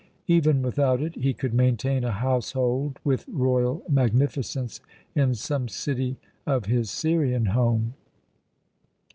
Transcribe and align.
Even 0.25 0.63
without 0.63 0.99
it, 0.99 1.13
he 1.13 1.31
could 1.31 1.53
maintain 1.53 2.03
a 2.03 2.11
household 2.11 2.97
with 3.03 3.27
royal 3.29 3.83
magnificence 3.87 4.79
in 5.13 5.35
some 5.35 5.67
city 5.67 6.17
of 6.47 6.65
his 6.65 6.89
Syrian 6.89 7.45
home. 7.45 7.93